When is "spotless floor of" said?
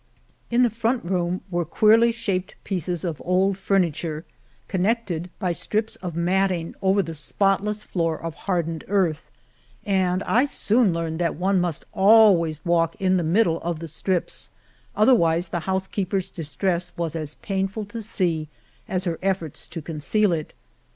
7.13-8.33